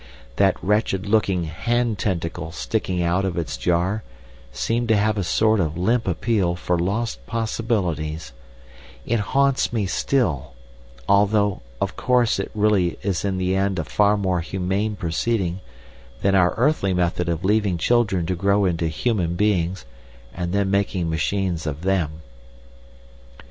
[0.37, 4.01] That wretched looking hand tentacle sticking out of its jar
[4.51, 8.33] seemed to have a sort of limp appeal for lost possibilities;
[9.05, 10.53] it haunts me still,
[11.07, 15.59] although, of course it is really in the end a far more humane proceeding
[16.23, 19.85] than our earthly method of leaving children to grow into human beings,
[20.33, 22.23] and then making machines of them.